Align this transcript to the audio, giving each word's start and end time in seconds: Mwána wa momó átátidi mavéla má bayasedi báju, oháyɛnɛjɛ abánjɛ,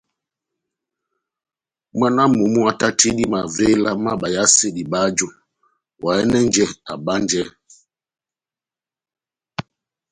Mwána 1.97 2.21
wa 2.25 2.29
momó 2.35 2.59
átátidi 2.71 3.23
mavéla 3.31 3.89
má 4.03 4.11
bayasedi 4.21 4.83
báju, 4.91 5.27
oháyɛnɛjɛ 6.01 6.65
abánjɛ, 6.91 7.43